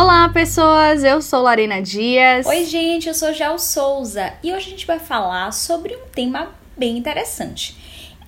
[0.00, 1.02] Olá, pessoas!
[1.02, 2.46] Eu sou Lorena Dias.
[2.46, 6.52] Oi, gente, eu sou Gel Souza e hoje a gente vai falar sobre um tema
[6.76, 7.76] bem interessante.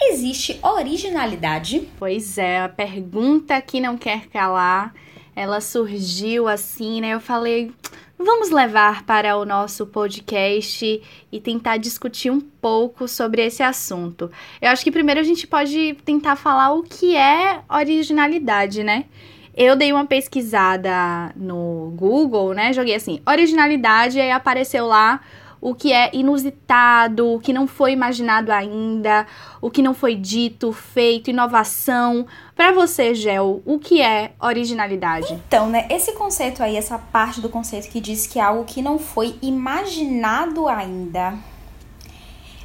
[0.02, 1.88] Existe originalidade?
[1.96, 4.92] Pois é, a pergunta que não quer calar,
[5.36, 7.14] ela surgiu assim, né?
[7.14, 7.70] Eu falei,
[8.18, 11.00] vamos levar para o nosso podcast
[11.30, 14.28] e tentar discutir um pouco sobre esse assunto.
[14.60, 19.04] Eu acho que primeiro a gente pode tentar falar o que é originalidade, né?
[19.54, 22.72] Eu dei uma pesquisada no Google, né?
[22.72, 25.20] Joguei assim, originalidade, e aí apareceu lá
[25.60, 29.26] o que é inusitado, o que não foi imaginado ainda,
[29.60, 32.26] o que não foi dito, feito, inovação.
[32.56, 35.32] Para você, Gel, o que é originalidade?
[35.34, 38.80] Então, né, esse conceito aí, essa parte do conceito que diz que é algo que
[38.80, 41.34] não foi imaginado ainda,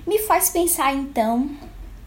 [0.07, 1.49] me faz pensar então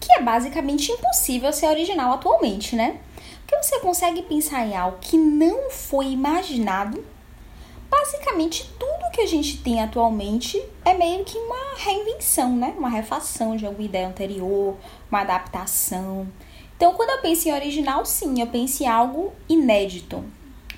[0.01, 3.01] que é basicamente impossível ser original atualmente, né?
[3.41, 7.05] Porque você consegue pensar em algo que não foi imaginado.
[7.91, 12.75] Basicamente, tudo que a gente tem atualmente é meio que uma reinvenção, né?
[12.77, 14.77] Uma refação de alguma ideia anterior,
[15.11, 16.29] uma adaptação.
[16.77, 20.23] Então, quando eu penso em original, sim, eu penso em algo inédito,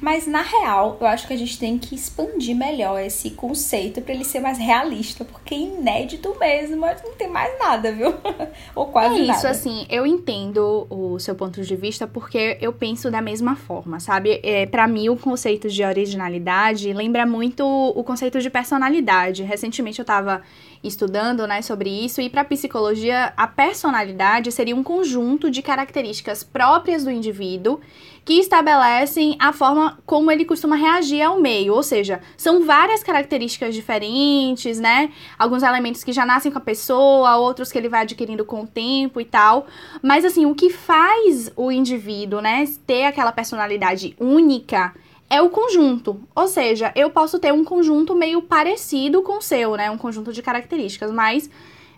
[0.00, 4.14] mas na real, eu acho que a gente tem que expandir melhor esse conceito para
[4.14, 8.14] ele ser mais realista, porque inédito mesmo, mas não tem mais nada, viu?
[8.74, 9.50] Ou quase é isso, nada.
[9.50, 14.40] assim, eu entendo o seu ponto de vista porque eu penso da mesma forma, sabe?
[14.42, 19.42] É, para mim, o conceito de originalidade lembra muito o conceito de personalidade.
[19.42, 20.42] Recentemente eu tava
[20.82, 27.04] estudando, né, sobre isso e para psicologia, a personalidade seria um conjunto de características próprias
[27.04, 27.80] do indivíduo
[28.24, 33.74] que estabelecem a forma como ele costuma reagir ao meio, ou seja, são várias características
[33.74, 35.10] diferentes, né?
[35.38, 38.66] Alguns elementos que já nascem com a pessoa, outros que ele vai adquirindo com o
[38.66, 39.66] tempo e tal.
[40.02, 44.94] Mas assim, o que faz o indivíduo, né, ter aquela personalidade única
[45.28, 46.20] é o conjunto.
[46.34, 49.90] Ou seja, eu posso ter um conjunto meio parecido com o seu, né?
[49.90, 51.48] Um conjunto de características, mas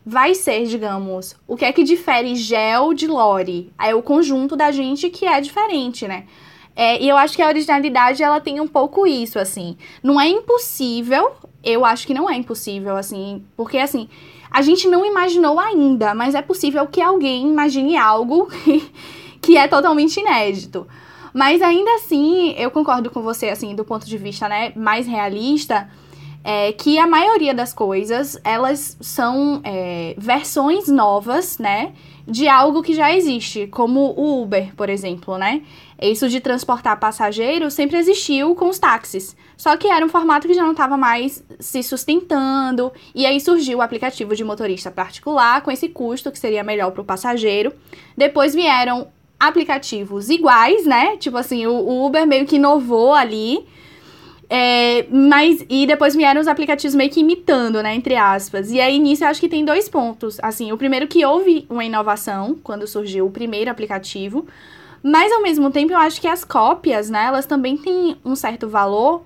[0.05, 3.73] vai ser, digamos, o que é que difere gel de lore?
[3.79, 6.25] É o conjunto da gente que é diferente, né?
[6.75, 9.77] É, e eu acho que a originalidade, ela tem um pouco isso, assim.
[10.03, 11.33] Não é impossível,
[11.63, 14.09] eu acho que não é impossível, assim, porque, assim,
[14.51, 18.49] a gente não imaginou ainda, mas é possível que alguém imagine algo
[19.41, 20.87] que é totalmente inédito.
[21.33, 25.89] Mas ainda assim, eu concordo com você, assim, do ponto de vista, né, mais realista,
[26.45, 31.93] é que a maioria das coisas, elas são é, versões novas, né,
[32.27, 35.63] de algo que já existe, como o Uber, por exemplo, né?
[36.01, 39.37] Isso de transportar passageiros sempre existiu com os táxis.
[39.57, 42.93] Só que era um formato que já não estava mais se sustentando.
[43.15, 47.03] E aí surgiu o aplicativo de motorista particular, com esse custo que seria melhor para
[47.03, 47.73] o passageiro.
[48.17, 49.09] Depois vieram
[49.39, 51.17] aplicativos iguais, né?
[51.17, 53.65] Tipo assim, o Uber meio que inovou ali
[54.55, 58.71] é, mas, e depois vieram os aplicativos meio que imitando, né, entre aspas.
[58.71, 60.39] E aí, nisso, eu acho que tem dois pontos.
[60.43, 64.47] Assim, o primeiro que houve uma inovação, quando surgiu o primeiro aplicativo.
[65.03, 68.69] Mas, ao mesmo tempo, eu acho que as cópias, né, elas também têm um certo
[68.69, 69.23] valor,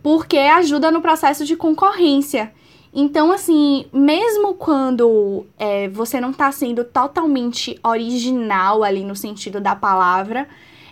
[0.00, 2.52] porque ajuda no processo de concorrência.
[2.94, 9.74] Então, assim, mesmo quando é, você não está sendo totalmente original ali no sentido da
[9.74, 10.46] palavra,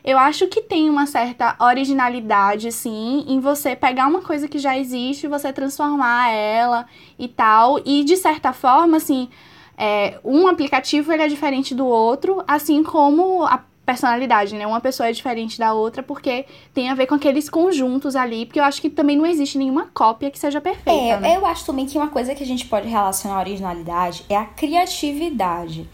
[0.07, 4.79] eu acho que tem uma certa originalidade, sim, em você pegar uma coisa que já
[4.79, 6.87] existe e você transformar ela
[7.19, 7.81] e tal.
[7.85, 9.29] E de certa forma, assim,
[9.77, 14.65] é, um aplicativo ele é diferente do outro, assim como a personalidade, né?
[14.65, 18.61] Uma pessoa é diferente da outra porque tem a ver com aqueles conjuntos ali, porque
[18.61, 21.17] eu acho que também não existe nenhuma cópia que seja perfeita.
[21.17, 21.37] É, né?
[21.37, 24.45] eu acho também que uma coisa que a gente pode relacionar à originalidade é a
[24.45, 25.89] criatividade.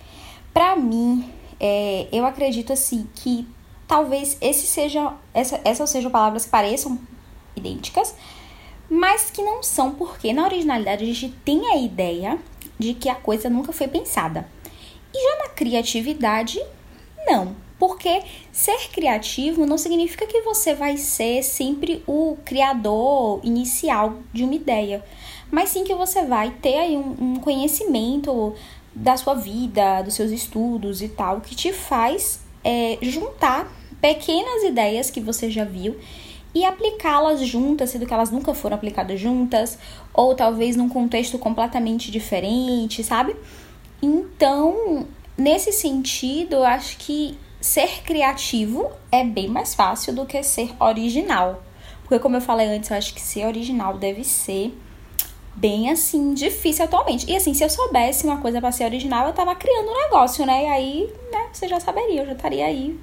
[0.53, 1.25] Para mim,
[1.59, 3.47] é, eu acredito assim que
[3.93, 6.99] talvez esse seja, essa, essas sejam palavras que pareçam
[7.55, 8.15] idênticas,
[8.89, 12.39] mas que não são, porque na originalidade a gente tem a ideia
[12.79, 14.49] de que a coisa nunca foi pensada.
[15.13, 16.59] E já na criatividade,
[17.27, 17.55] não.
[17.79, 24.55] Porque ser criativo não significa que você vai ser sempre o criador inicial de uma
[24.55, 25.05] ideia,
[25.51, 28.55] mas sim que você vai ter aí um, um conhecimento
[28.95, 35.11] da sua vida, dos seus estudos e tal, que te faz é, juntar pequenas ideias
[35.11, 35.97] que você já viu
[36.53, 39.79] e aplicá-las juntas, sendo que elas nunca foram aplicadas juntas,
[40.13, 43.35] ou talvez num contexto completamente diferente, sabe?
[44.03, 45.07] Então,
[45.39, 51.63] nesse sentido, eu acho que ser criativo é bem mais fácil do que ser original.
[52.03, 54.77] Porque, como eu falei antes, eu acho que ser original deve ser
[55.55, 57.31] bem assim, difícil atualmente.
[57.31, 60.45] E assim, se eu soubesse uma coisa para ser original, eu tava criando um negócio,
[60.45, 60.65] né?
[60.65, 62.99] E aí, né, você já saberia, eu já estaria aí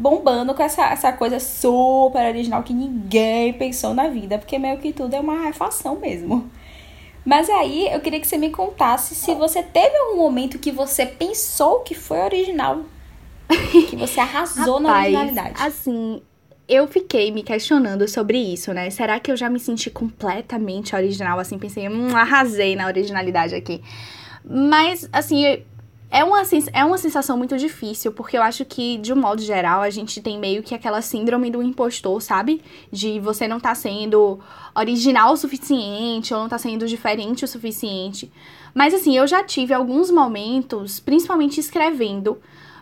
[0.00, 4.94] bombando com essa, essa coisa super original que ninguém pensou na vida, porque meio que
[4.94, 6.50] tudo é uma refação mesmo.
[7.22, 11.04] Mas aí eu queria que você me contasse se você teve algum momento que você
[11.04, 12.80] pensou que foi original.
[13.90, 15.62] Que você arrasou Rapaz, na originalidade.
[15.62, 16.22] Assim,
[16.66, 18.88] eu fiquei me questionando sobre isso, né?
[18.88, 21.38] Será que eu já me senti completamente original?
[21.38, 23.82] Assim, pensei, hum, arrasei na originalidade aqui.
[24.42, 25.62] Mas, assim,
[26.10, 26.42] é uma,
[26.72, 30.20] é uma sensação muito difícil, porque eu acho que, de um modo geral, a gente
[30.20, 32.60] tem meio que aquela síndrome do impostor, sabe?
[32.90, 34.40] De você não tá sendo
[34.74, 38.30] original o suficiente, ou não tá sendo diferente o suficiente.
[38.74, 42.38] Mas, assim, eu já tive alguns momentos, principalmente escrevendo,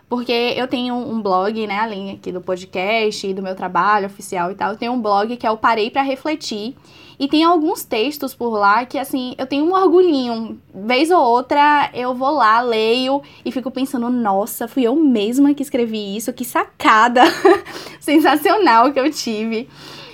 [0.09, 4.51] porque eu tenho um blog, né, além aqui do podcast e do meu trabalho oficial
[4.51, 6.75] e tal, eu tenho um blog que é o Parei para Refletir.
[7.19, 10.57] E tem alguns textos por lá que, assim, eu tenho um orgulhinho.
[10.73, 15.61] Vez ou outra eu vou lá, leio e fico pensando, nossa, fui eu mesma que
[15.61, 17.23] escrevi isso, que sacada
[17.99, 19.67] sensacional que eu tive.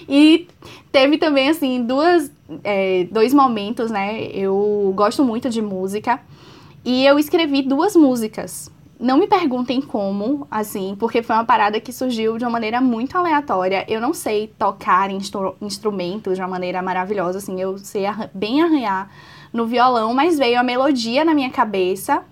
[0.10, 0.48] E
[0.92, 2.32] teve também, assim, duas,
[2.64, 4.24] é, dois momentos, né?
[4.34, 6.20] Eu gosto muito de música.
[6.84, 11.92] E eu escrevi duas músicas não me perguntem como, assim, porque foi uma parada que
[11.92, 13.86] surgiu de uma maneira muito aleatória.
[13.88, 19.10] Eu não sei tocar instru instrumentos de uma maneira maravilhosa, assim, eu sei bem arranhar
[19.52, 22.24] no violão, mas veio a melodia na minha cabeça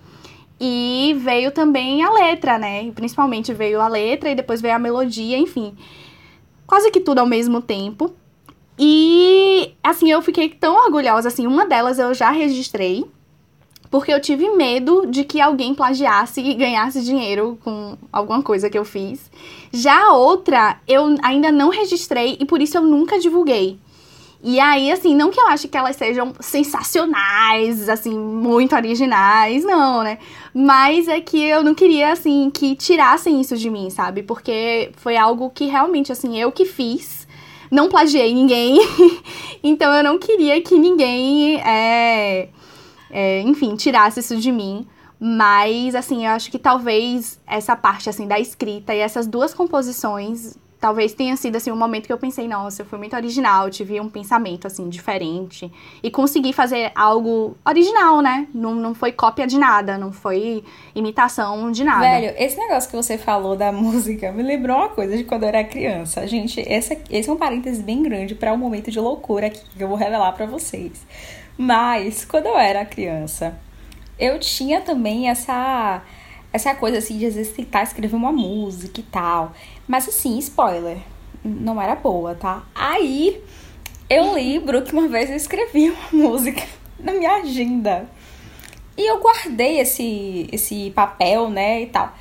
[0.60, 2.92] e veio também a letra, né?
[2.92, 5.76] Principalmente veio a letra e depois veio a melodia, enfim.
[6.66, 8.14] Quase que tudo ao mesmo tempo.
[8.80, 13.06] E, assim, eu fiquei tão orgulhosa, assim, uma delas eu já registrei,
[13.94, 18.76] porque eu tive medo de que alguém plagiasse e ganhasse dinheiro com alguma coisa que
[18.76, 19.30] eu fiz.
[19.72, 23.78] Já a outra, eu ainda não registrei e por isso eu nunca divulguei.
[24.42, 30.02] E aí, assim, não que eu ache que elas sejam sensacionais, assim, muito originais, não,
[30.02, 30.18] né?
[30.52, 34.24] Mas é que eu não queria, assim, que tirassem isso de mim, sabe?
[34.24, 37.28] Porque foi algo que realmente, assim, eu que fiz.
[37.70, 38.80] Não plagiei ninguém.
[39.64, 41.62] então eu não queria que ninguém.
[41.62, 42.50] É
[43.14, 44.88] é, enfim, tirasse isso de mim.
[45.20, 50.58] Mas, assim, eu acho que talvez essa parte, assim, da escrita e essas duas composições,
[50.82, 54.02] talvez tenha sido, assim, um momento que eu pensei, nossa, eu fui muito original, tive
[54.02, 55.72] um pensamento, assim, diferente.
[56.02, 58.48] E consegui fazer algo original, né?
[58.54, 60.64] Não, não foi cópia de nada, não foi
[60.94, 62.02] imitação de nada.
[62.02, 65.50] Velho, esse negócio que você falou da música me lembrou uma coisa de quando eu
[65.50, 66.28] era criança.
[66.28, 69.82] Gente, esse, esse é um parênteses bem grande para um momento de loucura aqui que
[69.82, 71.06] eu vou revelar para vocês.
[71.58, 73.58] Mas quando eu era criança,
[74.20, 76.02] eu tinha também essa
[76.52, 79.54] essa coisa assim de às vezes tentar escrever uma música e tal.
[79.88, 80.98] Mas assim, spoiler,
[81.44, 82.64] não era boa, tá?
[82.76, 83.42] Aí
[84.10, 86.64] eu lembro que uma vez eu escrevi uma música
[87.00, 88.08] na minha agenda.
[88.96, 92.14] E eu guardei esse esse papel, né, e tal.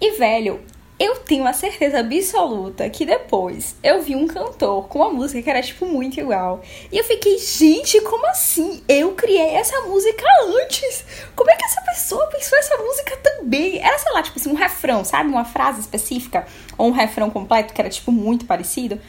[0.00, 0.60] E velho,
[0.98, 5.48] eu tenho a certeza absoluta que depois eu vi um cantor com uma música que
[5.48, 6.60] era, tipo, muito igual.
[6.90, 8.82] E eu fiquei, gente, como assim?
[8.88, 10.24] Eu criei essa música
[10.60, 11.04] antes?
[11.36, 13.78] Como é que essa pessoa pensou essa música também?
[13.78, 15.30] Era, sei lá, tipo assim, um refrão, sabe?
[15.30, 16.46] Uma frase específica,
[16.76, 19.00] ou um refrão completo que era, tipo, muito parecido.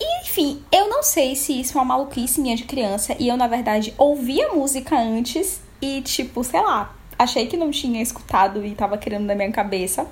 [0.00, 3.36] E, enfim, eu não sei se isso é uma maluquice minha de criança e eu,
[3.36, 8.64] na verdade, ouvi a música antes e, tipo, sei lá, achei que não tinha escutado
[8.64, 10.06] e tava querendo na minha cabeça.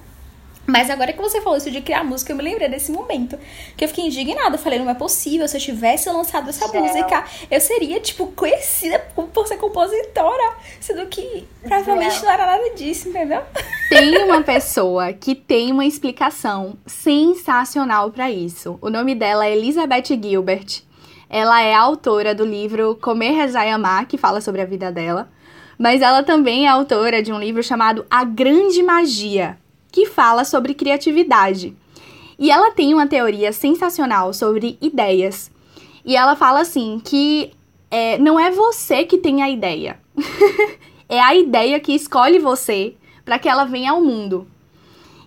[0.67, 3.39] Mas agora que você falou isso de criar música, eu me lembrei desse momento.
[3.77, 4.57] Que eu fiquei indignada.
[4.57, 5.47] Eu falei, não é possível.
[5.47, 10.55] Se eu tivesse lançado essa música, eu seria, tipo, conhecida por ser compositora.
[10.81, 13.43] Sendo que provavelmente não era nada disso, entendeu?
[13.89, 18.79] Tem uma pessoa que tem uma explicação sensacional para isso.
[18.83, 20.83] O nome dela é Elizabeth Gilbert.
[21.29, 25.29] Ela é autora do livro Comer, Rezar e Amar, que fala sobre a vida dela.
[25.79, 29.59] Mas ela também é autora de um livro chamado A Grande Magia,
[29.97, 31.75] que fala sobre criatividade.
[32.39, 35.51] E ela tem uma teoria sensacional sobre ideias.
[36.05, 37.51] E ela fala assim que
[37.91, 39.99] é, não é você que tem a ideia.
[41.09, 44.47] é a ideia que escolhe você para que ela venha ao mundo.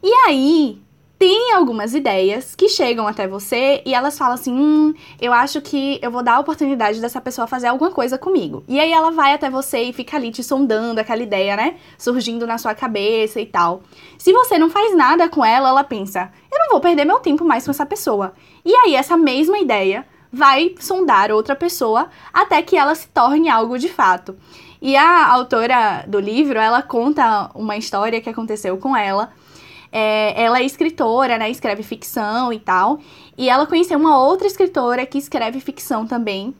[0.04, 0.78] E aí,
[1.20, 6.00] tem algumas ideias que chegam até você e elas falam assim: hum, eu acho que
[6.02, 8.64] eu vou dar a oportunidade dessa pessoa fazer alguma coisa comigo.
[8.70, 11.76] E aí ela vai até você e fica ali te sondando aquela ideia, né?
[11.98, 13.84] Surgindo na sua cabeça e tal.
[14.18, 17.44] Se você não faz nada com ela, ela pensa: eu não vou perder meu tempo
[17.44, 18.34] mais com essa pessoa.
[18.64, 23.78] E aí essa mesma ideia vai sondar outra pessoa até que ela se torne algo
[23.78, 24.38] de fato.
[24.82, 29.34] E a autora do livro, ela conta uma história que aconteceu com ela
[29.92, 31.50] é, ela é escritora, né?
[31.50, 33.00] Escreve ficção e tal.
[33.38, 36.54] E ela conheceu uma outra escritora que escreve ficção também.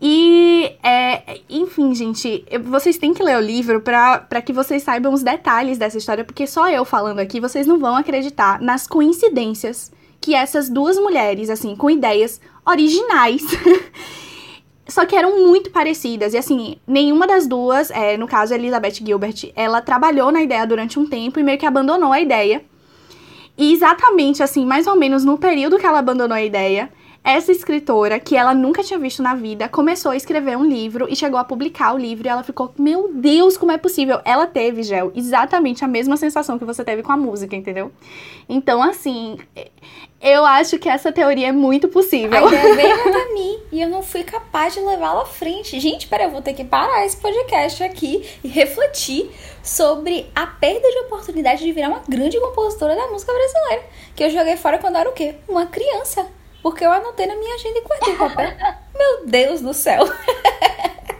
[0.00, 5.22] E, é, enfim, gente, vocês têm que ler o livro para que vocês saibam os
[5.22, 10.34] detalhes dessa história, porque só eu falando aqui, vocês não vão acreditar nas coincidências que
[10.34, 13.42] essas duas mulheres, assim, com ideias originais,
[14.88, 16.34] só que eram muito parecidas.
[16.34, 20.98] E, assim, nenhuma das duas, é, no caso, Elizabeth Gilbert, ela trabalhou na ideia durante
[20.98, 22.62] um tempo e meio que abandonou a ideia.
[23.58, 26.90] E exatamente, assim, mais ou menos no período que ela abandonou a ideia,
[27.26, 31.16] essa escritora, que ela nunca tinha visto na vida, começou a escrever um livro e
[31.16, 34.20] chegou a publicar o livro e ela ficou, meu Deus, como é possível?
[34.24, 37.90] Ela teve, Gel, exatamente a mesma sensação que você teve com a música, entendeu?
[38.48, 39.38] Então, assim,
[40.22, 42.46] eu acho que essa teoria é muito possível.
[42.46, 45.80] A ideia veio pra mim e eu não fui capaz de levá-la à frente.
[45.80, 49.28] Gente, peraí, eu vou ter que parar esse podcast aqui e refletir
[49.64, 53.82] sobre a perda de oportunidade de virar uma grande compositora da música brasileira.
[54.14, 55.34] Que eu joguei fora quando era o quê?
[55.48, 56.24] Uma criança.
[56.66, 58.52] Porque eu anotei na minha agenda e guardei o papel.
[58.92, 60.02] Meu Deus do céu.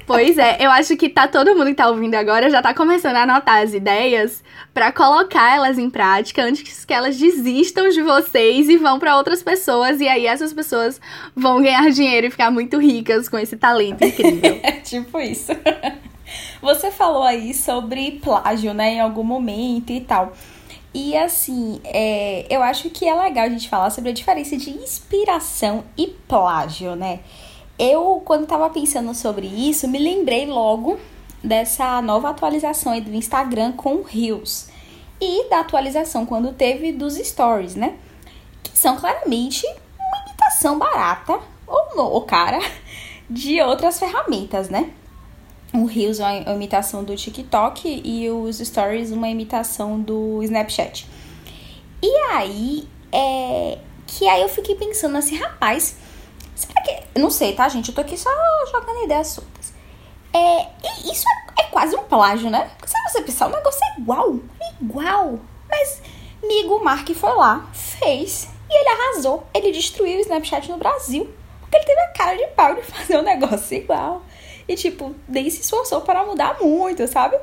[0.05, 3.15] Pois é, eu acho que tá todo mundo que tá ouvindo agora já tá começando
[3.15, 4.43] a anotar as ideias
[4.75, 9.41] para colocar elas em prática antes que elas desistam de vocês e vão para outras
[9.43, 11.01] pessoas e aí essas pessoas
[11.35, 14.59] vão ganhar dinheiro e ficar muito ricas com esse talento incrível.
[14.63, 15.53] é tipo isso.
[16.61, 20.33] Você falou aí sobre plágio, né, em algum momento e tal.
[20.95, 24.71] E assim, é, eu acho que é legal a gente falar sobre a diferença de
[24.71, 27.21] inspiração e plágio, né?
[27.79, 30.99] Eu, quando tava pensando sobre isso, me lembrei logo
[31.45, 34.69] dessa nova atualização do Instagram com Reels.
[35.21, 37.97] E da atualização quando teve dos stories, né?
[38.63, 42.59] Que são claramente uma imitação barata, ou, ou cara,
[43.29, 44.91] de outras ferramentas, né?
[45.83, 51.09] O Reels é uma imitação do TikTok e os Stories uma imitação do Snapchat.
[52.03, 55.97] E aí, é que aí eu fiquei pensando assim, rapaz,
[56.55, 57.19] será que...
[57.19, 57.89] Não sei, tá, gente?
[57.89, 58.31] Eu tô aqui só
[58.71, 59.75] jogando ideias soltas.
[60.33, 60.69] É,
[61.05, 62.71] isso é, é, quase um plágio, né?
[62.79, 65.39] Porque se você pensar, o negócio é igual, é igual.
[65.69, 66.03] Mas,
[66.43, 69.47] amigo Mark foi lá, fez, e ele arrasou.
[69.53, 71.29] Ele destruiu o Snapchat no Brasil.
[71.61, 74.23] Porque ele teve a cara de pau de fazer um negócio igual.
[74.69, 77.37] E, tipo, nem se esforçou para mudar muito, sabe?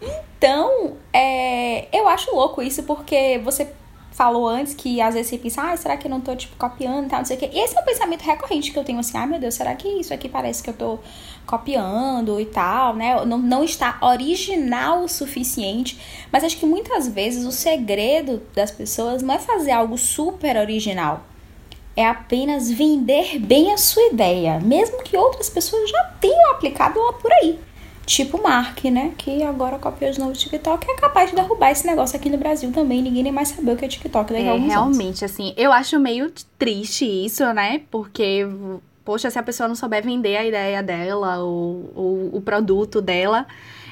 [0.00, 3.70] Então, é, eu acho louco isso, porque você
[4.16, 7.04] falou antes que às vezes você pensa, ah, será que eu não tô, tipo, copiando
[7.04, 7.50] e tal, não sei o quê.
[7.52, 9.86] E esse é um pensamento recorrente que eu tenho, assim, ai meu Deus, será que
[9.86, 10.98] isso aqui parece que eu tô
[11.46, 13.22] copiando e tal, né?
[13.26, 16.00] Não, não está original o suficiente.
[16.32, 21.22] Mas acho que muitas vezes o segredo das pessoas não é fazer algo super original
[21.96, 27.14] é apenas vender bem a sua ideia, mesmo que outras pessoas já tenham aplicado lá
[27.14, 27.58] por aí.
[28.04, 29.12] Tipo o Mark, né?
[29.18, 32.30] Que agora copiou de novo o TikTok e é capaz de derrubar esse negócio aqui
[32.30, 33.02] no Brasil também.
[33.02, 35.22] Ninguém nem mais saber o que é TikTok daqui é, a alguns Realmente, anos.
[35.24, 37.80] assim, eu acho meio triste isso, né?
[37.90, 38.46] Porque,
[39.04, 43.44] poxa, se a pessoa não souber vender a ideia dela, ou, ou o produto dela,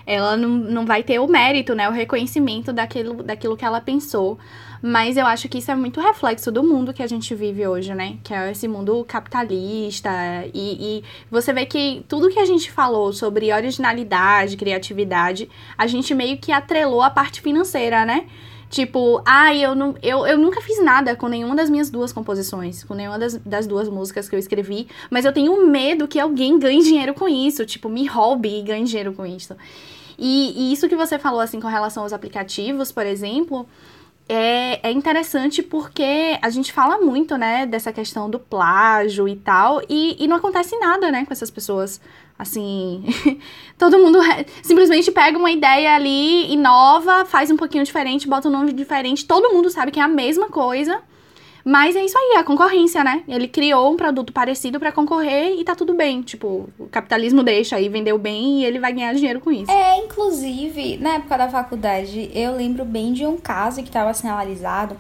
[0.07, 1.89] ela não, não vai ter o mérito, né?
[1.89, 4.39] O reconhecimento daquilo, daquilo que ela pensou.
[4.87, 7.95] Mas eu acho que isso é muito reflexo do mundo que a gente vive hoje,
[7.95, 8.19] né?
[8.23, 10.11] Que é esse mundo capitalista.
[10.53, 15.49] E, e você vê que tudo que a gente falou sobre originalidade, criatividade,
[15.79, 18.27] a gente meio que atrelou a parte financeira, né?
[18.69, 22.85] Tipo, ah, eu, não, eu, eu nunca fiz nada com nenhuma das minhas duas composições,
[22.85, 26.59] com nenhuma das, das duas músicas que eu escrevi, mas eu tenho medo que alguém
[26.59, 29.57] ganhe dinheiro com isso, tipo, me roube e ganhe dinheiro com isso.
[30.19, 33.67] E, e isso que você falou, assim, com relação aos aplicativos, por exemplo,
[34.29, 39.83] é, é interessante porque a gente fala muito, né, dessa questão do plágio e tal,
[39.89, 42.01] e, e não acontece nada, né, com essas pessoas.
[42.37, 43.05] Assim,
[43.79, 44.19] todo mundo
[44.63, 49.53] simplesmente pega uma ideia ali, inova, faz um pouquinho diferente, bota um nome diferente, todo
[49.53, 51.01] mundo sabe que é a mesma coisa,
[51.65, 53.23] mas é isso aí, a concorrência, né?
[53.27, 56.21] Ele criou um produto parecido para concorrer e tá tudo bem.
[56.21, 59.71] Tipo, o capitalismo deixa aí, vendeu bem e ele vai ganhar dinheiro com isso.
[59.71, 64.33] É, inclusive, na época da faculdade, eu lembro bem de um caso que tava sendo
[64.33, 64.97] analisado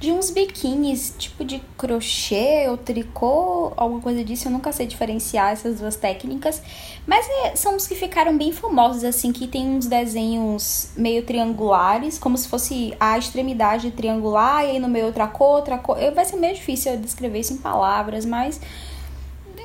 [0.00, 4.48] de uns biquínis, tipo de crochê ou tricô, alguma coisa disso.
[4.48, 6.60] Eu nunca sei diferenciar essas duas técnicas.
[7.06, 12.18] Mas é, são os que ficaram bem famosos, assim, que tem uns desenhos meio triangulares,
[12.18, 15.96] como se fosse a extremidade triangular e aí no meio outra cor, outra cor.
[16.14, 18.60] Vai ser meio difícil eu descrever isso em palavras, mas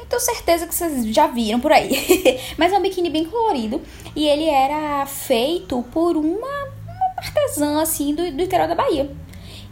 [0.10, 2.40] tenho certeza que vocês já viram por aí.
[2.58, 3.82] mas é um biquíni bem colorido
[4.16, 9.10] e ele era feito por uma, uma artesã, assim, do, do interior da Bahia.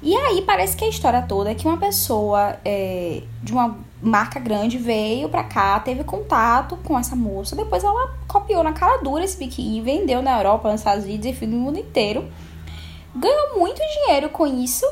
[0.01, 4.39] E aí parece que a história toda é que uma pessoa é, de uma marca
[4.39, 9.23] grande veio pra cá, teve contato com essa moça, depois ela copiou na cara dura
[9.23, 12.29] esse biquíni, vendeu na Europa, nos Estados Unidos, enfim, no mundo inteiro.
[13.15, 14.85] Ganhou muito dinheiro com isso.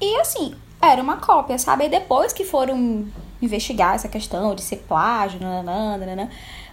[0.00, 1.84] E assim, era uma cópia, sabe?
[1.84, 3.06] E depois que foram
[3.40, 5.38] investigar essa questão de ser plágio.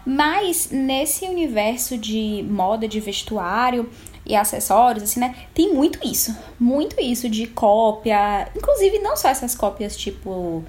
[0.03, 3.89] Mas nesse universo de moda de vestuário
[4.25, 5.35] e acessórios, assim, né?
[5.53, 6.35] Tem muito isso.
[6.59, 8.47] Muito isso de cópia.
[8.55, 10.63] Inclusive, não só essas cópias tipo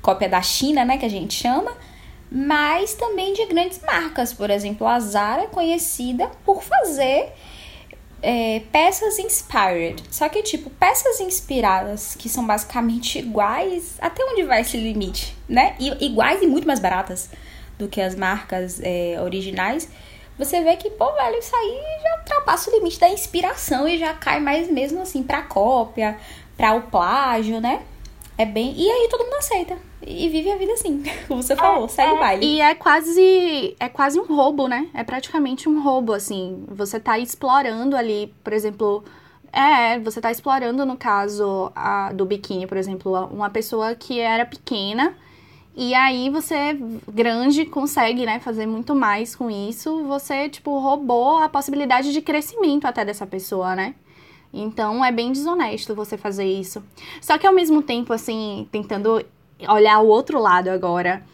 [0.00, 0.98] cópia da China, né?
[0.98, 1.72] Que a gente chama.
[2.30, 4.32] Mas também de grandes marcas.
[4.32, 7.32] Por exemplo, a Zara é conhecida por fazer
[8.22, 10.02] é, peças inspired.
[10.10, 13.96] Só que, tipo, peças inspiradas que são basicamente iguais.
[14.00, 15.76] Até onde vai esse limite, né?
[15.78, 17.28] E, iguais e muito mais baratas
[17.78, 19.88] do que as marcas é, originais.
[20.38, 24.14] Você vê que, pô, velho, isso aí já ultrapassa o limite da inspiração e já
[24.14, 26.18] cai mais mesmo assim pra cópia,
[26.56, 27.82] pra o plágio, né?
[28.36, 28.74] É bem.
[28.76, 29.76] E aí todo mundo aceita.
[30.06, 32.46] E vive a vida assim, como você falou, é, segue é, o baile.
[32.46, 33.76] E é quase.
[33.78, 34.88] É quase um roubo, né?
[34.92, 36.64] É praticamente um roubo, assim.
[36.68, 39.04] Você tá explorando ali, por exemplo.
[39.52, 44.44] É, você tá explorando, no caso a, do biquíni, por exemplo, uma pessoa que era
[44.44, 45.16] pequena.
[45.76, 46.78] E aí você,
[47.12, 50.04] grande, consegue, né, fazer muito mais com isso.
[50.04, 53.94] Você, tipo, roubou a possibilidade de crescimento até dessa pessoa, né?
[54.52, 56.82] Então é bem desonesto você fazer isso.
[57.20, 59.24] Só que ao mesmo tempo, assim, tentando
[59.68, 61.24] olhar o outro lado agora,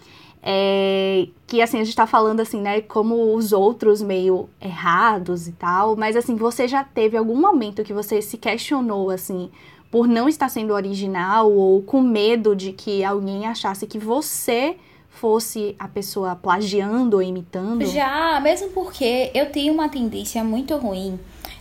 [0.43, 5.53] é, que assim, a gente tá falando assim, né, como os outros meio errados e
[5.53, 9.51] tal, mas assim, você já teve algum momento que você se questionou, assim,
[9.91, 14.77] por não estar sendo original ou com medo de que alguém achasse que você
[15.09, 17.85] fosse a pessoa plagiando ou imitando?
[17.87, 21.19] Já, mesmo porque eu tenho uma tendência muito ruim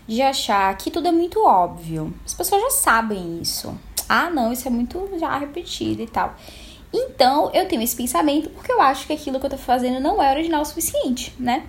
[0.07, 2.13] de achar que tudo é muito óbvio.
[2.25, 3.75] As pessoas já sabem isso.
[4.07, 6.35] Ah, não, isso é muito já repetido e tal.
[6.91, 10.21] Então, eu tenho esse pensamento porque eu acho que aquilo que eu tô fazendo não
[10.21, 11.63] é original o suficiente, né?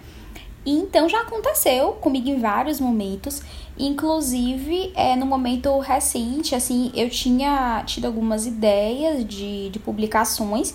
[0.64, 3.42] Então já aconteceu comigo em vários momentos,
[3.86, 10.74] inclusive é, no momento recente, assim, eu tinha tido algumas ideias de, de publicações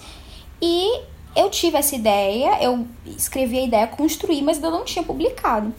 [0.61, 1.01] e
[1.35, 5.73] eu tive essa ideia, eu escrevi a ideia, construí, mas eu não tinha publicado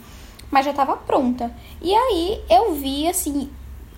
[0.51, 1.53] mas já estava pronta.
[1.81, 3.49] E aí eu vi assim,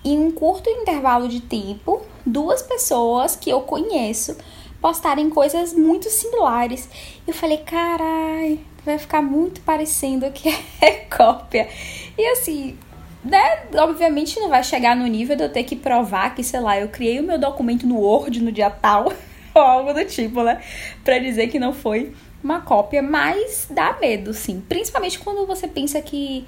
[0.04, 4.36] em um curto intervalo de tempo, duas pessoas que eu conheço
[4.80, 6.88] postarem coisas muito similares.
[7.26, 10.48] Eu falei, carai, vai ficar muito parecendo que
[10.80, 11.68] é cópia.
[12.16, 12.76] E assim,
[13.24, 16.78] né, obviamente não vai chegar no nível de eu ter que provar que, sei lá,
[16.78, 19.12] eu criei o meu documento no Word no dia tal,
[19.54, 20.60] ou algo do tipo, né,
[21.04, 24.62] pra dizer que não foi uma cópia, mas dá medo, sim.
[24.66, 26.46] Principalmente quando você pensa que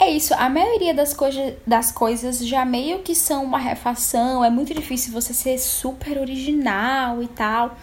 [0.00, 4.48] é isso, a maioria das, coisa, das coisas já meio que são uma refação, é
[4.48, 7.76] muito difícil você ser super original e tal.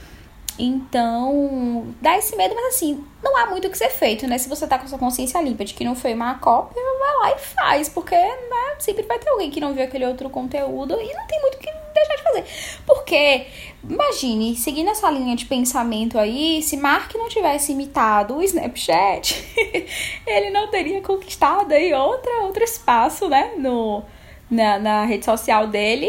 [0.59, 4.39] Então, dá esse medo, mas assim, não há muito o que ser feito, né?
[4.39, 6.81] Se você tá com sua consciência limpa de que não foi uma cópia,
[7.19, 10.93] lá e faz, porque né, sempre vai ter alguém que não viu aquele outro conteúdo
[10.99, 12.45] e não tem muito o que deixar de fazer.
[12.85, 13.47] Porque,
[13.83, 19.43] imagine, seguindo essa linha de pensamento aí, se Mark não tivesse imitado o Snapchat,
[20.25, 23.53] ele não teria conquistado aí outra, outro espaço, né?
[23.57, 24.03] No,
[24.49, 26.07] na, na rede social dele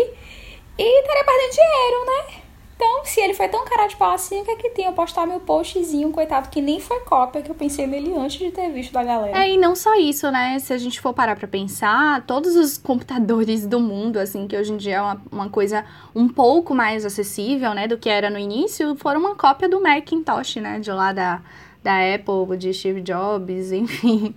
[0.78, 2.47] e estaria perdendo dinheiro, né?
[2.78, 4.84] Então, se ele foi tão cara de pau assim, o que é que tem?
[4.84, 8.52] Eu postar meu postzinho, coitado, que nem foi cópia, que eu pensei nele antes de
[8.52, 9.36] ter visto da galera.
[9.36, 10.56] É, e não só isso, né?
[10.60, 14.72] Se a gente for parar pra pensar, todos os computadores do mundo, assim, que hoje
[14.72, 18.38] em dia é uma, uma coisa um pouco mais acessível, né, do que era no
[18.38, 20.78] início, foram uma cópia do Macintosh, né?
[20.78, 21.42] De lá da,
[21.82, 24.36] da Apple, de Steve Jobs, enfim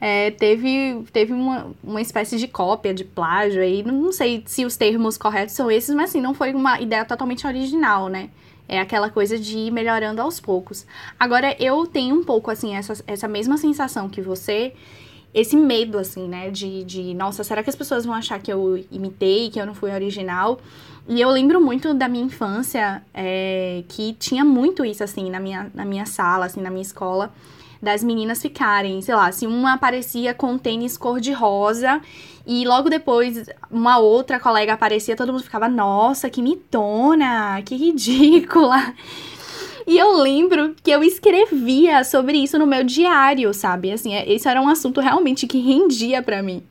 [0.00, 3.82] é, teve, teve uma, uma espécie de cópia, de plágio aí.
[3.82, 7.46] Não sei se os termos corretos são esses, mas assim, não foi uma ideia totalmente
[7.46, 8.30] original, né?
[8.68, 10.86] É aquela coisa de ir melhorando aos poucos.
[11.18, 14.74] Agora, eu tenho um pouco, assim, essa, essa mesma sensação que você,
[15.34, 16.50] esse medo, assim, né?
[16.50, 19.74] De, de, nossa, será que as pessoas vão achar que eu imitei, que eu não
[19.74, 20.60] fui original?
[21.08, 25.72] E eu lembro muito da minha infância, é, que tinha muito isso, assim, na minha,
[25.74, 27.32] na minha sala, assim, na minha escola
[27.82, 32.00] das meninas ficarem, sei lá, se uma aparecia com tênis cor-de-rosa
[32.46, 38.94] e logo depois uma outra colega aparecia, todo mundo ficava, nossa, que mitona, que ridícula.
[39.86, 43.90] E eu lembro que eu escrevia sobre isso no meu diário, sabe?
[43.90, 46.62] Assim, esse era um assunto realmente que rendia para mim.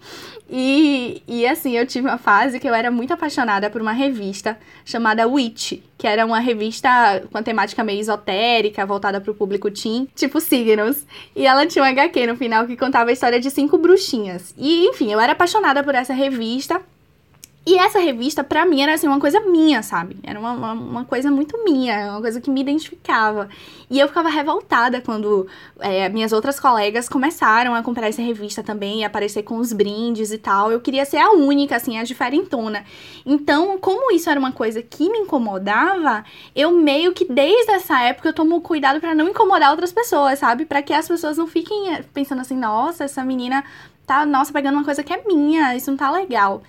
[0.49, 4.57] E, e assim, eu tive uma fase que eu era muito apaixonada por uma revista
[4.85, 6.89] chamada Witch, que era uma revista
[7.31, 11.05] com a temática meio esotérica, voltada para o público teen, tipo signos.
[11.35, 14.53] E ela tinha um HQ no final que contava a história de cinco bruxinhas.
[14.57, 16.81] E, enfim, eu era apaixonada por essa revista.
[17.67, 20.15] E essa revista, pra mim, era assim, uma coisa minha, sabe?
[20.23, 23.49] Era uma, uma, uma, coisa muito minha, uma coisa que me identificava.
[23.89, 25.45] E eu ficava revoltada quando
[25.81, 30.31] é, minhas outras colegas começaram a comprar essa revista também, e aparecer com os brindes
[30.31, 30.71] e tal.
[30.71, 32.85] Eu queria ser a única, assim, a diferentona.
[33.25, 36.23] Então, como isso era uma coisa que me incomodava,
[36.55, 40.65] eu meio que desde essa época eu tomo cuidado para não incomodar outras pessoas, sabe?
[40.65, 43.61] para que as pessoas não fiquem é, pensando assim, nossa, essa menina
[44.05, 46.63] tá, nossa, pegando uma coisa que é minha, isso não tá legal.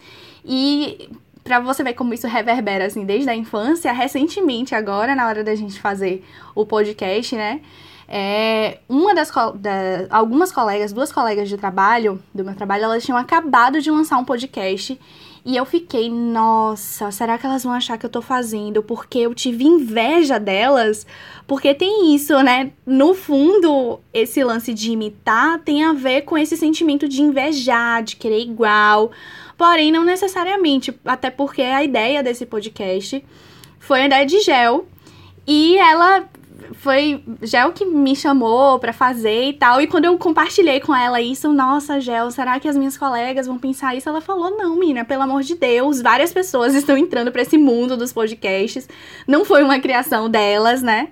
[0.48, 1.10] E
[1.44, 5.54] para você ver como isso reverbera assim desde a infância, recentemente agora na hora da
[5.54, 7.60] gente fazer o podcast, né?
[8.10, 13.18] É, uma das da, algumas colegas, duas colegas de trabalho do meu trabalho, elas tinham
[13.18, 14.98] acabado de lançar um podcast
[15.44, 18.82] e eu fiquei, nossa, será que elas vão achar que eu tô fazendo?
[18.82, 21.06] Porque eu tive inveja delas.
[21.46, 22.72] Porque tem isso, né?
[22.84, 28.16] No fundo, esse lance de imitar tem a ver com esse sentimento de invejar, de
[28.16, 29.10] querer igual.
[29.58, 30.96] Porém, não necessariamente.
[31.04, 33.22] Até porque a ideia desse podcast
[33.80, 34.86] foi a ideia de Gel.
[35.44, 36.28] E ela
[36.74, 39.80] foi Gel que me chamou para fazer e tal.
[39.82, 43.58] E quando eu compartilhei com ela isso, nossa, Gel, será que as minhas colegas vão
[43.58, 44.08] pensar isso?
[44.08, 47.96] Ela falou: não, menina, pelo amor de Deus, várias pessoas estão entrando para esse mundo
[47.96, 48.88] dos podcasts.
[49.26, 51.08] Não foi uma criação delas, né?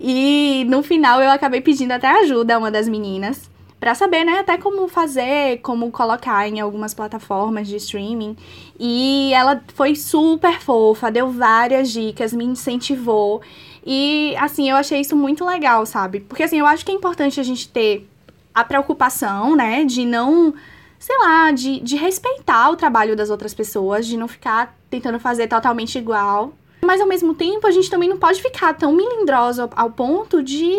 [0.00, 3.53] E no final eu acabei pedindo até ajuda a uma das meninas
[3.84, 8.34] para saber, né, até como fazer, como colocar em algumas plataformas de streaming.
[8.80, 13.42] E ela foi super fofa, deu várias dicas, me incentivou.
[13.84, 16.20] E, assim, eu achei isso muito legal, sabe?
[16.20, 18.08] Porque, assim, eu acho que é importante a gente ter
[18.54, 20.54] a preocupação, né, de não,
[20.98, 25.46] sei lá, de, de respeitar o trabalho das outras pessoas, de não ficar tentando fazer
[25.46, 26.54] totalmente igual.
[26.82, 30.74] Mas, ao mesmo tempo, a gente também não pode ficar tão melindrosa ao ponto de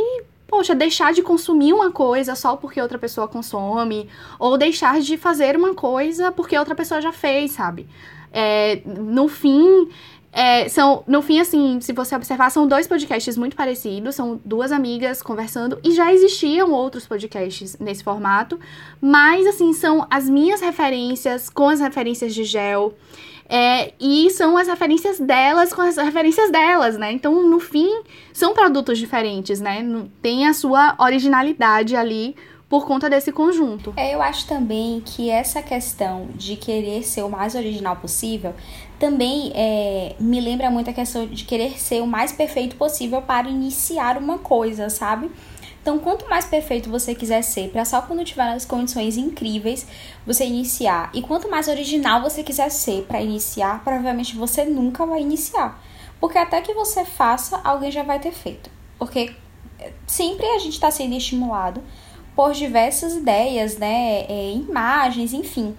[0.48, 5.56] poxa, deixar de consumir uma coisa só porque outra pessoa consome, ou deixar de fazer
[5.56, 7.88] uma coisa porque outra pessoa já fez, sabe?
[8.32, 9.90] É, no fim,
[10.38, 14.70] é, são, no fim, assim, se você observar, são dois podcasts muito parecidos, são duas
[14.70, 18.60] amigas conversando, e já existiam outros podcasts nesse formato,
[19.00, 22.94] mas, assim, são as minhas referências com as referências de Gel,
[23.48, 27.14] é, e são as referências delas com as referências delas, né?
[27.14, 28.02] Então, no fim,
[28.34, 29.86] são produtos diferentes, né?
[30.22, 32.36] Tem a sua originalidade ali
[32.68, 33.94] por conta desse conjunto.
[33.96, 38.54] É, eu acho também que essa questão de querer ser o mais original possível
[39.00, 43.50] também é, me lembra muito a questão de querer ser o mais perfeito possível para
[43.50, 45.30] iniciar uma coisa, sabe?
[45.82, 49.86] Então, quanto mais perfeito você quiser ser, para só quando tiver as condições incríveis
[50.26, 55.22] você iniciar, e quanto mais original você quiser ser para iniciar, provavelmente você nunca vai
[55.22, 55.80] iniciar.
[56.20, 58.68] Porque até que você faça, alguém já vai ter feito.
[58.98, 59.36] Porque
[59.78, 61.84] é, sempre a gente está sendo estimulado
[62.36, 65.76] por diversas ideias, né, é, imagens, enfim,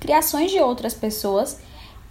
[0.00, 1.60] criações de outras pessoas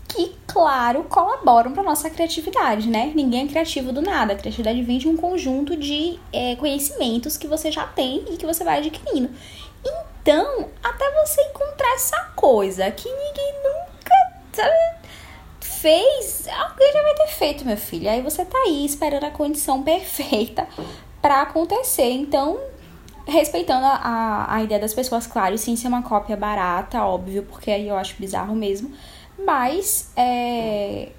[0.09, 3.11] que, claro, colaboram para nossa criatividade, né?
[3.15, 4.33] Ninguém é criativo do nada.
[4.33, 8.45] A criatividade vem de um conjunto de é, conhecimentos que você já tem e que
[8.45, 9.29] você vai adquirindo.
[9.85, 13.89] Então, até você encontrar essa coisa que ninguém nunca
[15.61, 18.09] fez, alguém já vai ter feito, meu filho.
[18.09, 20.67] Aí você tá aí esperando a condição perfeita
[21.21, 22.11] para acontecer.
[22.11, 22.59] Então,
[23.27, 27.87] respeitando a, a ideia das pessoas, claro, sim, ser uma cópia barata, óbvio, porque aí
[27.87, 28.91] eu acho bizarro mesmo.
[29.45, 31.09] Mas, é...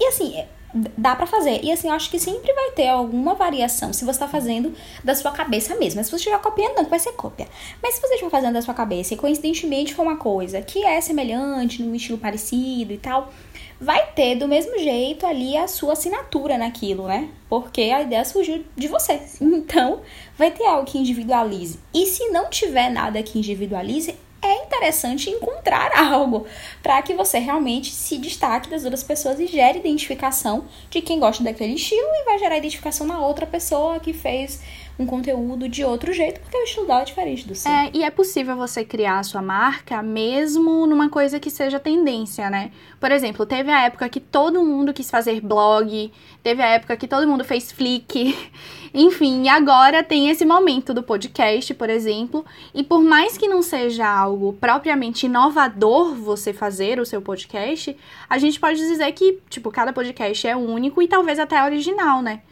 [0.00, 0.48] E assim, é,
[0.96, 1.60] dá para fazer.
[1.62, 5.14] E assim, eu acho que sempre vai ter alguma variação se você tá fazendo da
[5.14, 6.02] sua cabeça mesmo.
[6.02, 7.48] Se você estiver copiando, não, vai ser cópia.
[7.82, 11.00] Mas se você estiver fazendo da sua cabeça e coincidentemente for uma coisa que é
[11.00, 13.32] semelhante, num estilo parecido e tal,
[13.80, 17.28] vai ter do mesmo jeito ali a sua assinatura naquilo, né?
[17.48, 19.20] Porque a ideia surgiu de você.
[19.40, 20.00] Então,
[20.36, 21.78] vai ter algo que individualize.
[21.92, 26.46] E se não tiver nada que individualize, é interessante encontrar algo
[26.82, 31.42] para que você realmente se destaque das outras pessoas e gere identificação de quem gosta
[31.42, 34.60] daquele estilo e vai gerar identificação na outra pessoa que fez
[34.98, 37.70] um conteúdo de outro jeito, porque o estilo dela é diferente do seu.
[37.70, 42.50] É, e é possível você criar a sua marca mesmo numa coisa que seja tendência,
[42.50, 42.72] né?
[42.98, 47.06] Por exemplo, teve a época que todo mundo quis fazer blog, teve a época que
[47.06, 48.36] todo mundo fez flick,
[48.92, 54.04] enfim, agora tem esse momento do podcast, por exemplo, e por mais que não seja
[54.04, 57.96] algo propriamente inovador você fazer o seu podcast,
[58.28, 62.42] a gente pode dizer que, tipo, cada podcast é único e talvez até original, né?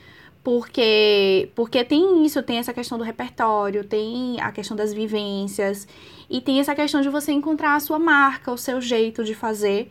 [0.46, 5.88] Porque porque tem isso, tem essa questão do repertório, tem a questão das vivências
[6.30, 9.88] e tem essa questão de você encontrar a sua marca, o seu jeito de fazer,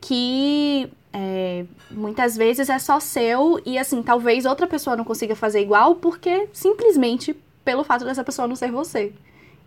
[0.00, 5.60] que é, muitas vezes é só seu e assim talvez outra pessoa não consiga fazer
[5.60, 9.12] igual porque simplesmente pelo fato dessa pessoa não ser você.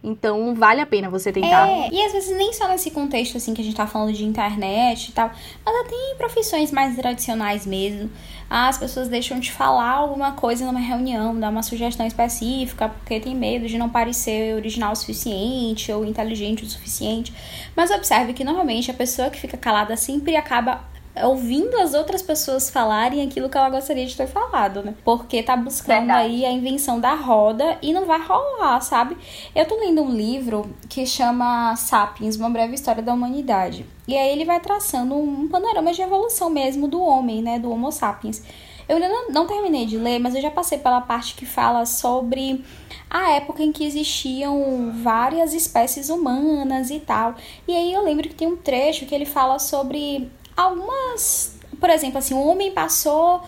[0.04, 1.68] Então vale a pena você tentar.
[1.70, 4.26] É, e às vezes nem só nesse contexto assim que a gente tá falando de
[4.26, 5.32] internet e tal,
[5.64, 8.10] mas até em profissões mais tradicionais mesmo.
[8.50, 13.36] As pessoas deixam de falar alguma coisa numa reunião, dar uma sugestão específica, porque tem
[13.36, 17.34] medo de não parecer original o suficiente ou inteligente o suficiente.
[17.76, 20.84] Mas observe que normalmente a pessoa que fica calada sempre acaba
[21.24, 24.96] ouvindo as outras pessoas falarem aquilo que ela gostaria de ter falado, né?
[25.04, 26.26] Porque tá buscando Verdade.
[26.28, 29.18] aí a invenção da roda e não vai rolar, sabe?
[29.54, 33.86] Eu tô lendo um livro que chama Sapiens, uma breve história da humanidade.
[34.08, 37.92] E aí ele vai traçando um panorama de evolução mesmo do homem, né, do Homo
[37.92, 38.44] sapiens.
[38.90, 41.86] Eu ainda não, não terminei de ler, mas eu já passei pela parte que fala
[41.86, 42.64] sobre
[43.10, 47.36] a época em que existiam várias espécies humanas e tal.
[47.68, 50.30] E aí eu lembro que tem um trecho que ele fala sobre
[50.62, 51.56] algumas.
[51.80, 53.42] Por exemplo, assim, o homem passou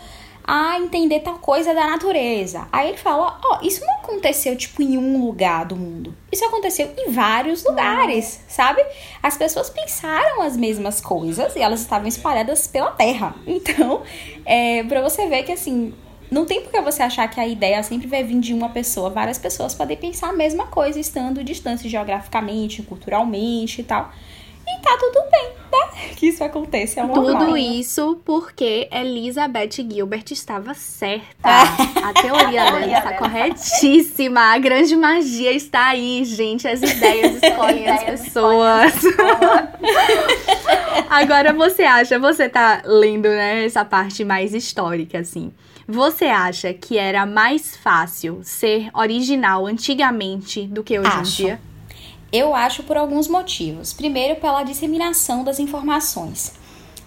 [0.46, 2.68] a entender tal coisa da natureza.
[2.72, 6.14] Aí ele fala: Ó, oh, isso não aconteceu tipo em um lugar do mundo.
[6.32, 8.84] Isso aconteceu em vários lugares, sabe?
[9.22, 13.36] As pessoas pensaram as mesmas coisas e elas estavam espalhadas pela terra.
[13.54, 14.02] Então,
[14.46, 15.94] é, pra você ver que assim.
[16.32, 19.08] Não tem por que você achar que a ideia sempre vai vir de uma pessoa.
[19.08, 24.12] Várias pessoas podem pensar a mesma coisa, estando distantes geograficamente, culturalmente e tal.
[24.68, 26.14] E tá tudo bem, né?
[26.16, 27.38] Que isso aconteça, é normal.
[27.38, 31.26] Tudo isso porque Elizabeth Gilbert estava certa.
[31.44, 34.54] a teoria dela está corretíssima.
[34.54, 36.68] A grande magia está aí, gente.
[36.68, 38.94] As ideias escolhem as pessoas.
[41.10, 45.52] Agora você acha, você tá lendo, né, essa parte mais histórica, assim.
[45.88, 51.42] Você acha que era mais fácil ser original antigamente do que hoje Acho.
[51.42, 51.60] em dia?
[52.34, 53.94] Eu acho por alguns motivos.
[53.94, 56.54] Primeiro, pela disseminação das informações.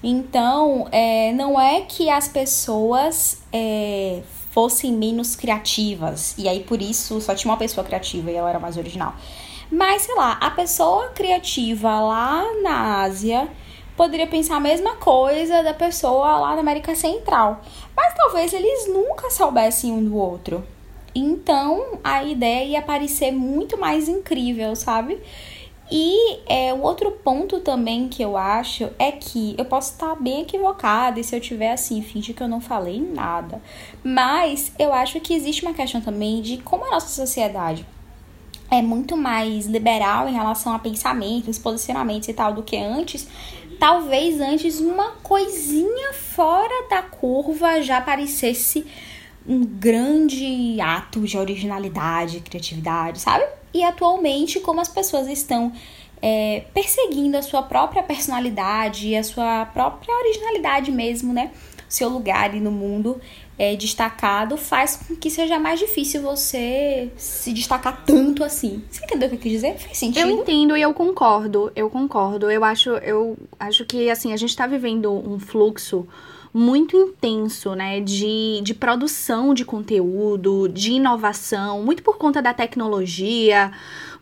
[0.00, 7.20] Então, é, não é que as pessoas é, fossem menos criativas, e aí por isso
[7.20, 9.16] só tinha uma pessoa criativa e ela era mais original.
[9.68, 13.48] Mas, sei lá, a pessoa criativa lá na Ásia
[13.96, 17.62] poderia pensar a mesma coisa da pessoa lá na América Central.
[17.96, 20.64] Mas talvez eles nunca soubessem um do outro.
[21.16, 25.18] Então a ideia ia parecer muito mais incrível, sabe?
[25.90, 30.42] E é, o outro ponto também que eu acho é que eu posso estar bem
[30.42, 33.62] equivocada e se eu tiver assim, finge que eu não falei nada.
[34.04, 37.86] Mas eu acho que existe uma questão também de como a nossa sociedade
[38.70, 43.26] é muito mais liberal em relação a pensamentos, posicionamentos e tal do que antes.
[43.78, 48.84] Talvez antes uma coisinha fora da curva já parecesse
[49.48, 53.44] um grande ato de originalidade, criatividade, sabe?
[53.72, 55.72] E atualmente, como as pessoas estão
[56.20, 61.52] é, perseguindo a sua própria personalidade, a sua própria originalidade mesmo, né?
[61.88, 63.20] Seu lugar no mundo
[63.58, 68.82] é, destacado faz com que seja mais difícil você se destacar tanto assim.
[68.90, 69.78] Você entendeu o que eu quis dizer?
[69.78, 70.28] Faz sentido?
[70.28, 71.70] Eu entendo e eu concordo.
[71.76, 72.50] Eu concordo.
[72.50, 76.06] Eu acho, eu acho que assim, a gente tá vivendo um fluxo
[76.56, 83.70] muito intenso, né, de, de produção de conteúdo, de inovação, muito por conta da tecnologia,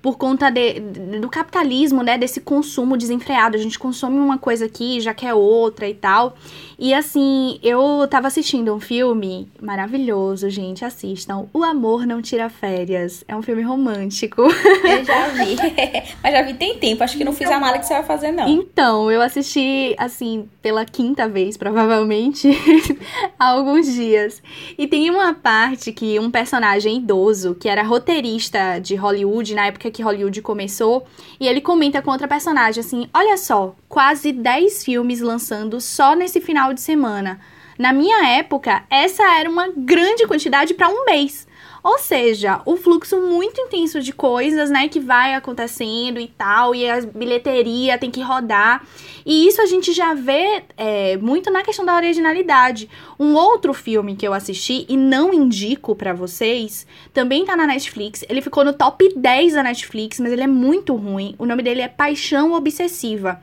[0.03, 0.81] por conta de,
[1.21, 3.57] do capitalismo, né, desse consumo desenfreado.
[3.57, 6.37] A gente consome uma coisa aqui, já quer outra e tal.
[6.79, 11.47] E assim, eu tava assistindo um filme maravilhoso, gente, assistam.
[11.53, 13.25] O Amor Não Tira Férias.
[13.29, 14.43] É um filme romântico.
[14.85, 15.57] Eu já vi.
[16.23, 18.33] Mas já vi tem tempo, acho que não fiz a mala que você vai fazer,
[18.33, 18.49] não.
[18.49, 22.51] Então, eu assisti, assim, pela quinta vez, provavelmente,
[23.39, 24.43] há alguns dias.
[24.77, 29.91] E tem uma parte que um personagem idoso, que era roteirista de Hollywood, na época
[29.91, 31.07] que Hollywood começou,
[31.39, 36.41] e ele comenta com outra personagem assim: olha só, quase 10 filmes lançando só nesse
[36.41, 37.41] final de semana.
[37.79, 41.47] Na minha época, essa era uma grande quantidade para um mês.
[41.85, 46.89] Ou seja, o fluxo muito intenso de coisas, né, que vai acontecendo e tal, e
[46.89, 48.83] a bilheteria tem que rodar.
[49.27, 52.89] E isso a gente já vê é, muito na questão da originalidade.
[53.21, 58.25] Um outro filme que eu assisti e não indico para vocês, também tá na Netflix.
[58.31, 61.35] Ele ficou no top 10 da Netflix, mas ele é muito ruim.
[61.39, 63.43] O nome dele é Paixão Obsessiva.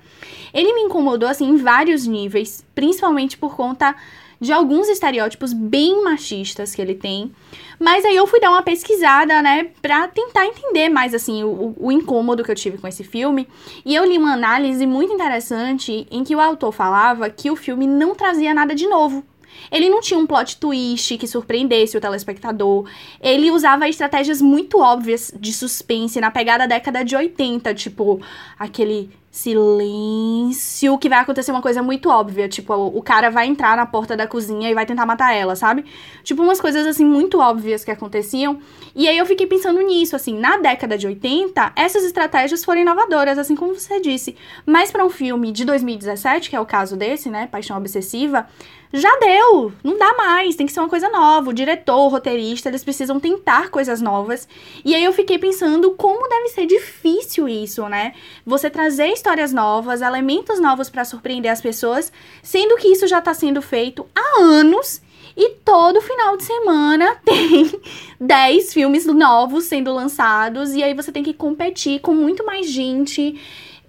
[0.52, 3.96] Ele me incomodou, assim, em vários níveis, principalmente por conta
[4.42, 7.32] de alguns estereótipos bem machistas que ele tem.
[7.80, 11.92] Mas aí eu fui dar uma pesquisada, né, pra tentar entender mais, assim, o, o
[11.92, 13.48] incômodo que eu tive com esse filme.
[13.86, 17.86] E eu li uma análise muito interessante em que o autor falava que o filme
[17.86, 19.24] não trazia nada de novo.
[19.72, 22.90] Ele não tinha um plot twist que surpreendesse o telespectador.
[23.22, 28.22] Ele usava estratégias muito óbvias de suspense na pegada da década de 80, tipo
[28.58, 32.50] aquele silêncio, que vai acontecer uma coisa muito óbvia.
[32.50, 35.86] Tipo, o cara vai entrar na porta da cozinha e vai tentar matar ela, sabe?
[36.22, 38.60] Tipo, umas coisas assim muito óbvias que aconteciam.
[38.94, 43.38] E aí eu fiquei pensando nisso, assim, na década de 80, essas estratégias foram inovadoras,
[43.38, 44.36] assim como você disse.
[44.66, 48.48] Mas para um filme de 2017, que é o caso desse, né, Paixão Obsessiva,
[48.94, 51.50] já deu, não dá mais, tem que ser uma coisa nova.
[51.50, 54.48] O diretor, o roteirista, eles precisam tentar coisas novas.
[54.84, 58.14] E aí eu fiquei pensando como deve ser difícil isso, né?
[58.46, 62.12] Você trazer histórias novas, elementos novos para surpreender as pessoas,
[62.44, 65.02] sendo que isso já está sendo feito há anos.
[65.38, 67.72] E todo final de semana tem
[68.20, 70.74] 10 filmes novos sendo lançados.
[70.74, 73.40] E aí você tem que competir com muito mais gente.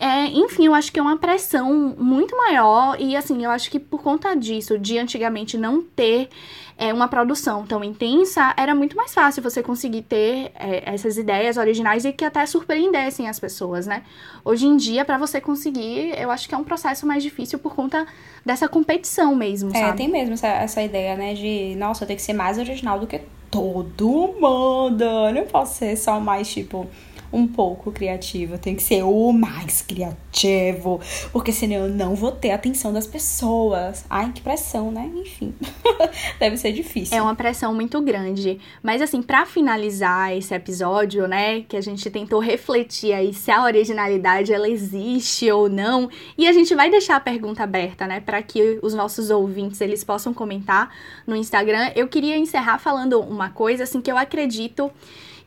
[0.02, 3.78] É, enfim, eu acho que é uma pressão muito maior e assim, eu acho que
[3.78, 6.28] por conta disso, de antigamente não ter
[6.76, 11.56] é, uma produção tão intensa, era muito mais fácil você conseguir ter é, essas ideias
[11.56, 14.02] originais e que até surpreendessem as pessoas, né?
[14.44, 17.72] Hoje em dia, para você conseguir, eu acho que é um processo mais difícil por
[17.72, 18.04] conta
[18.44, 19.98] dessa competição mesmo, é, sabe?
[19.98, 23.06] Tem mesmo essa, essa ideia, né, de, nossa, eu tenho que ser mais original do
[23.06, 26.88] que todo mundo, eu não posso ser só mais, tipo
[27.32, 31.00] um pouco criativo, tem que ser o mais criativo,
[31.32, 34.04] porque senão eu não vou ter a atenção das pessoas.
[34.10, 35.10] Ai, que pressão, né?
[35.16, 35.54] Enfim,
[36.38, 37.16] deve ser difícil.
[37.16, 38.60] É uma pressão muito grande.
[38.82, 43.64] Mas assim, para finalizar esse episódio, né, que a gente tentou refletir aí se a
[43.64, 48.42] originalidade ela existe ou não, e a gente vai deixar a pergunta aberta, né, para
[48.42, 50.90] que os nossos ouvintes eles possam comentar
[51.26, 51.92] no Instagram.
[51.96, 54.90] Eu queria encerrar falando uma coisa assim que eu acredito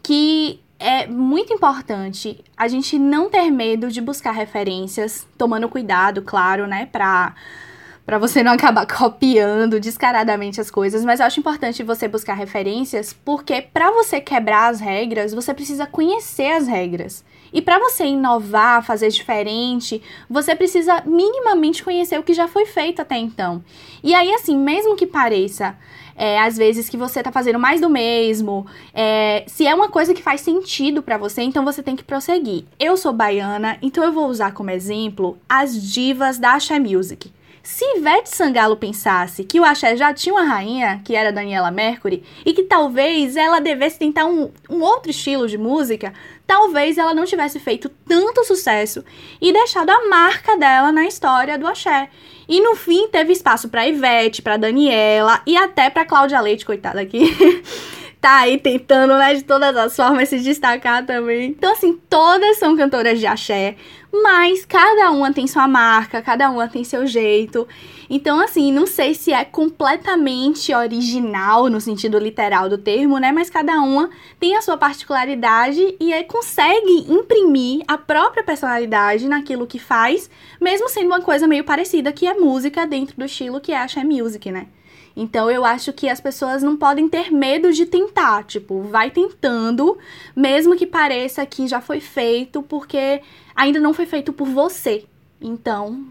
[0.02, 6.68] que é muito importante a gente não ter medo de buscar referências, tomando cuidado, claro,
[6.68, 7.34] né, pra,
[8.06, 13.14] pra você não acabar copiando descaradamente as coisas, mas eu acho importante você buscar referências
[13.14, 17.24] porque para você quebrar as regras, você precisa conhecer as regras.
[17.54, 23.02] E para você inovar, fazer diferente, você precisa minimamente conhecer o que já foi feito
[23.02, 23.64] até então.
[24.04, 25.78] E aí, assim, mesmo que pareça
[26.16, 28.66] é, às vezes que você tá fazendo mais do mesmo.
[28.94, 32.64] É, se é uma coisa que faz sentido para você, então você tem que prosseguir.
[32.80, 37.32] Eu sou baiana, então eu vou usar como exemplo as divas da Axé Music.
[37.66, 42.24] Se Ivete Sangalo pensasse que o axé já tinha uma rainha, que era Daniela Mercury,
[42.46, 46.14] e que talvez ela devesse tentar um, um outro estilo de música,
[46.46, 49.04] talvez ela não tivesse feito tanto sucesso
[49.42, 52.08] e deixado a marca dela na história do axé.
[52.48, 57.02] E no fim teve espaço para Ivete, para Daniela e até para Cláudia Leite, coitada
[57.02, 57.36] aqui.
[58.26, 61.50] tá aí tentando, né, de todas as formas se destacar também.
[61.50, 63.76] Então, assim, todas são cantoras de axé,
[64.24, 67.68] mas cada uma tem sua marca, cada uma tem seu jeito.
[68.10, 73.32] Então, assim, não sei se é completamente original no sentido literal do termo, né?
[73.32, 79.68] Mas cada uma tem a sua particularidade e aí consegue imprimir a própria personalidade naquilo
[79.68, 80.30] que faz,
[80.62, 83.88] mesmo sendo uma coisa meio parecida, que é música dentro do estilo que é a
[84.04, 84.68] music, né?
[85.16, 89.98] Então eu acho que as pessoas não podem ter medo de tentar, tipo, vai tentando,
[90.36, 93.22] mesmo que pareça que já foi feito, porque
[93.56, 95.06] ainda não foi feito por você.
[95.40, 96.06] Então,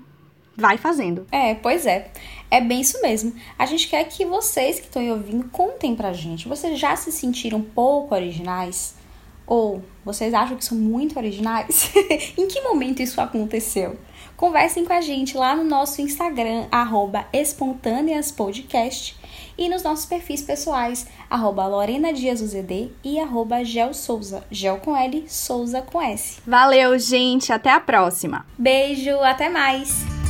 [0.56, 1.26] vai fazendo.
[1.30, 2.10] É, pois é.
[2.50, 3.34] É bem isso mesmo.
[3.58, 6.48] A gente quer que vocês que estão ouvindo contem pra gente.
[6.48, 8.94] Vocês já se sentiram pouco originais?
[9.46, 11.90] Ou vocês acham que são muito originais?
[12.38, 13.98] em que momento isso aconteceu?
[14.36, 19.16] Conversem com a gente lá no nosso Instagram, arroba espontâneaspodcast,
[19.56, 24.96] e nos nossos perfis pessoais, arroba Lorena Dias UZD e arroba Gel Souza, Gel com
[24.96, 26.40] L, Souza com S.
[26.46, 28.44] Valeu, gente, até a próxima.
[28.58, 30.23] Beijo, até mais!